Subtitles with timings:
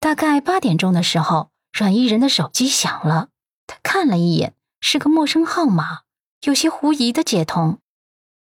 [0.00, 3.28] 大概八点钟的时候，阮依人的手机响了，
[3.66, 6.02] 他看了一眼，是个陌生号码，
[6.42, 7.78] 有些狐疑的接通。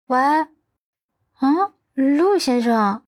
[0.06, 0.18] 喂，
[1.40, 3.04] 嗯，陆先生。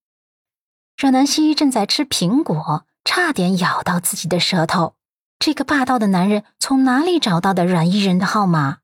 [0.97, 4.95] 阮南希正在吃苹果，差点咬到自己的舌头。
[5.39, 8.79] 这个霸道的男人从哪里找到的阮依人的号码？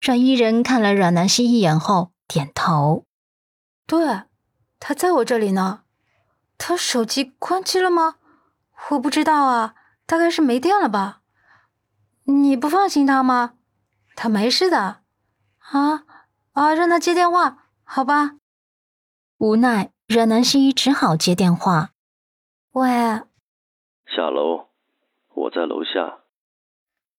[0.00, 3.04] 阮依人看了阮南希一眼后点头
[3.86, 4.22] ：“对，
[4.78, 5.82] 他在我这里呢。
[6.58, 8.16] 他手机关机了吗？”
[8.90, 9.74] 我不知道啊，
[10.06, 11.20] 大概是没电了吧？
[12.24, 13.54] 你不放心他吗？
[14.16, 15.02] 他没事的。
[15.58, 16.04] 啊
[16.52, 18.36] 啊，让他接电话，好吧。
[19.38, 21.90] 无奈，阮南希只好接电话。
[22.72, 22.88] 喂，
[24.06, 24.68] 下楼，
[25.34, 26.20] 我在楼下。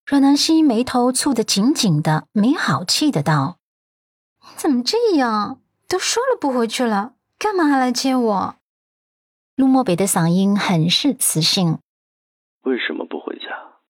[0.06, 3.60] 阮南希眉头蹙得紧紧的，没好气的道
[4.42, 5.62] ：“你怎么这样？
[5.88, 8.56] 都说了不回去了，干嘛还来接我？”
[9.60, 11.80] 陆漠北的嗓音很是磁性。
[12.62, 13.82] 为什么不回家？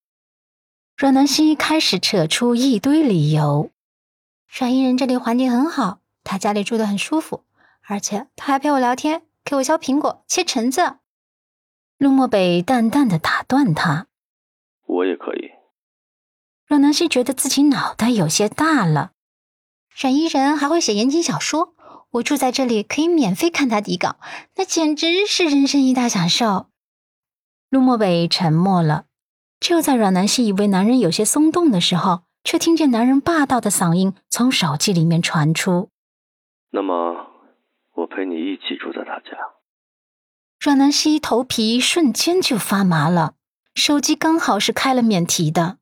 [0.98, 3.70] 阮南希开始扯出一堆理由。
[4.48, 7.46] 阮依人这里环境很好，他家里住的很舒服，
[7.84, 10.96] 而且他还陪我聊天，给我削苹果、切橙子。
[12.00, 14.08] 陆漠北淡淡的打断他
[14.88, 15.52] ：“我也可以。”
[16.66, 19.12] 阮南希觉得自己脑袋有些大了。
[19.96, 21.76] 阮依人还会写言情小说。
[22.12, 24.18] 我住在这里，可以免费看他底稿，
[24.56, 26.68] 那简直是人生一大享受。
[27.70, 29.06] 陆漠北沉默了。
[29.60, 35.90] 就在阮南希以为男人有些松动的时候，却听见男人霸道的嗓音从手机里面传出
[36.72, 37.28] ：“那么，
[37.96, 39.38] 我陪你一起住在他家。”
[40.60, 43.36] 阮南希头皮瞬间就发麻了。
[43.76, 45.78] 手机刚好是开了免提的。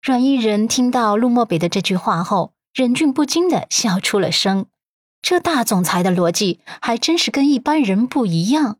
[0.00, 4.66] 阮一人听到陆漠北的这句话后，忍俊不禁的笑出了声。
[5.28, 8.78] 这大总裁的逻辑还真是跟一般人不一样。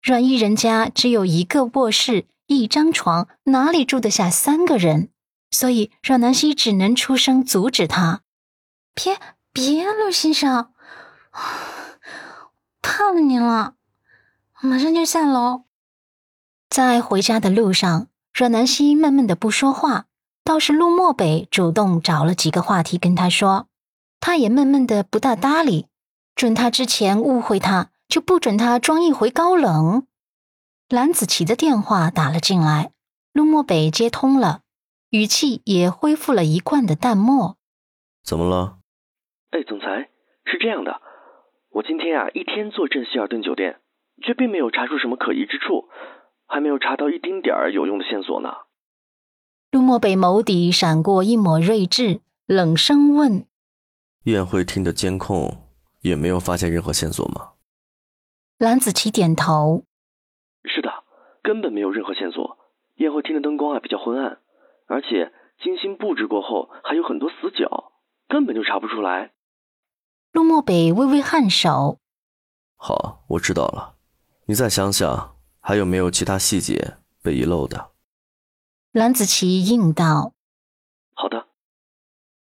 [0.00, 5.08] 阮一人家只有一个卧室，一张床，哪里住得下三个人？
[5.50, 8.20] 所以阮南希只能出声阻止他
[8.94, 9.18] ：“别
[9.52, 10.70] 别，陆先生，
[12.80, 13.74] 怕了您了，
[14.60, 15.64] 马上就下楼。”
[16.70, 20.06] 在回家的路上，阮南希闷闷的不说话，
[20.44, 23.66] 倒是陆漠北主动找了几个话题跟他说。
[24.26, 25.86] 他也闷闷的不大搭理，
[26.34, 30.06] 准他之前误会他，就不准他装一回高冷。
[30.88, 32.92] 蓝子琪的电话打了进来，
[33.34, 34.62] 陆漠北接通了，
[35.10, 37.58] 语气也恢复了一贯的淡漠。
[38.24, 38.78] 怎么了？
[39.50, 40.08] 哎，总裁，
[40.46, 41.02] 是这样的，
[41.68, 43.82] 我今天啊一天坐镇希尔顿酒店，
[44.22, 45.90] 却并没有查出什么可疑之处，
[46.46, 48.48] 还没有查到一丁点儿有用的线索呢。
[49.70, 53.44] 陆漠北眸底闪过一抹睿智，冷声问。
[54.24, 55.68] 宴会厅的监控
[56.00, 57.52] 也没有发现任何线索吗？
[58.56, 59.84] 蓝子琪点头。
[60.64, 60.90] 是的，
[61.42, 62.58] 根本没有任何线索。
[62.96, 64.38] 宴会厅的灯光啊比较昏暗，
[64.86, 67.92] 而且精心布置过后还有很多死角，
[68.28, 69.32] 根本就查不出来。
[70.32, 71.98] 陆漠北微微颔首。
[72.76, 73.96] 好，我知道了。
[74.46, 77.90] 你再想想，还有没有其他细节被遗漏的？
[78.92, 80.32] 蓝子琪应道。
[81.12, 81.48] 好的。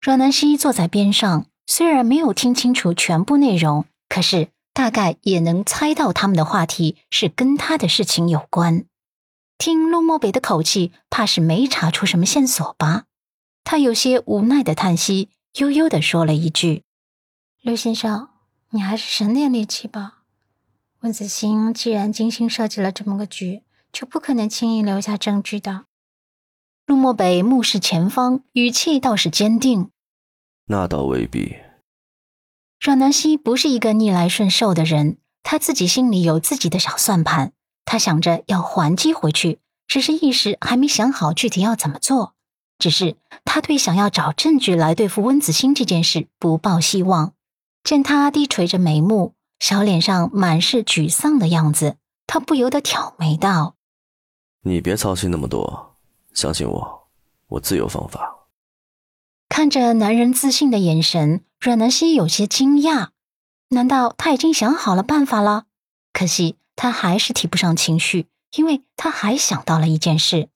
[0.01, 1.47] 阮南希坐在边上。
[1.67, 8.85] 虽然没有听清楚全部内容，可是大概也能猜到他们的话题是跟他的事情有关。
[9.59, 13.05] 听陆漠北的口气，怕是没查出什么线索吧？
[13.65, 16.83] 他有些无奈的叹息，悠悠的说了一句
[17.63, 18.29] ：“刘先生，
[18.71, 20.23] 你还是省点力气吧。
[21.01, 23.63] 温子欣既然精心设计了这么个局，
[23.93, 25.85] 就不可能轻易留下证据的。”
[26.87, 29.91] 陆漠北目视前方，语气倒是坚定。
[30.73, 31.57] 那倒未必。
[32.81, 37.53] 阮南希不是一个逆来顺受的人，他自己心里有自己的小算盘。
[37.85, 42.35] 他想着要还击回去，只是一时还没想好具体要怎么做。
[42.79, 47.35] 只是他对想要找证据来对付温子欣这件事不抱希望。
[47.85, 51.97] 见他低垂着眉目，小脸上满是沮丧的样子，
[52.27, 53.77] 他不由得挑眉道
[54.65, 55.97] ：“你别操心那么多，
[56.33, 57.09] 相信我，
[57.49, 58.35] 我自有方法。”
[59.55, 63.09] 看着男人自信的眼神，阮南希有些惊讶。
[63.69, 65.65] 难道他已经想好了办法了？
[66.15, 70.49] 可惜他还是提不上情绪，因为他还想到了一件事。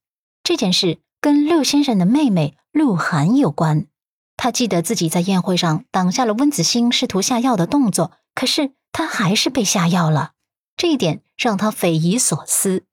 [0.43, 3.87] 这件事跟陆先生的妹妹陆涵有关。
[4.35, 10.33] 他记得自己在宴会上挡下了温子欣试图下药的动作，可是他还是被下药了。
[10.75, 12.85] 这一点让他匪夷所思。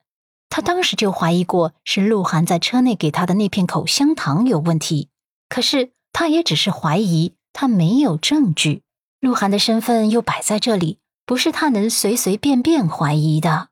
[0.50, 5.08] 他当时就怀疑过是鹿晗在车内给他的那片口香糖有问题。
[5.50, 8.84] 可是，他也只是怀疑，他没有证据。
[9.20, 13.70] 鹿晗的身份又摆在这里，不是他能随随便便怀疑的。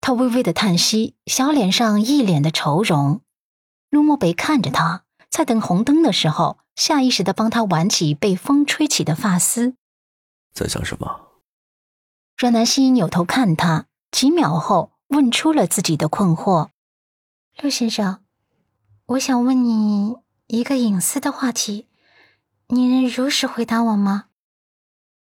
[0.00, 3.20] 他微微的叹息，小脸上一脸的愁容。
[3.90, 9.74] 陆漠北看着他，在等红灯的时候，下意识的帮他挽起被风吹起的发丝。
[10.54, 11.42] 在想什么？
[12.36, 16.68] 阮南希扭头看他，几秒后问出了自己的困惑
[17.60, 18.22] ：“陆先生，
[19.06, 20.14] 我想问你
[20.48, 21.86] 一个隐私的话题，
[22.68, 24.26] 你能如实回答我吗？”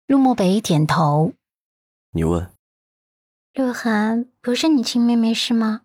[0.05, 1.33] 陆漠北点头
[2.11, 2.51] ：“你问。”
[3.55, 5.81] 鹿晗不是你亲妹妹是吗？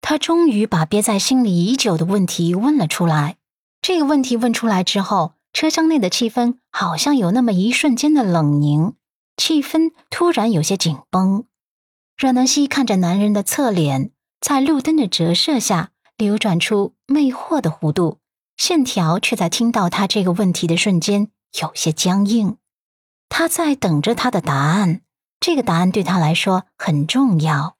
[0.00, 3.38] 他终于把憋在心里已久的问题问了出来。
[3.82, 8.94] 这个问题问出来之后，车厢内的气氛好像有那么一瞬间的冷凝，
[9.36, 11.44] 气氛突然有些紧绷。
[12.16, 18.18] 阮南希看着男人的侧脸，在路灯的折射下流转出魅惑的弧度，
[18.58, 22.58] 线条却在听到他这个问题的瞬间有些僵硬。
[23.30, 25.00] 他在等着他的答案。
[25.40, 27.76] 这个答案对他来说很重要。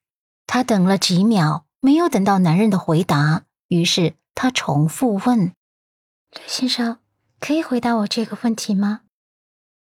[0.47, 5.53] 他等了几秒，没有等到男人的回答，于是他重复问
[6.33, 6.99] ：“陆先生，
[7.41, 9.01] 可以回答我这个问题吗？”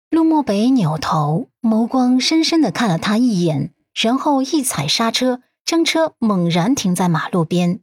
[0.08, 7.80] 陆漠北扭头，眸光深深的看了他一眼，然后一踩刹车，将车猛然停在马路边。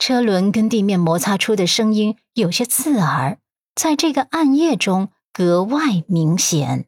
[0.00, 3.36] 车轮跟地面摩擦出的声音有些刺耳，
[3.74, 6.86] 在这个暗夜中格外明显。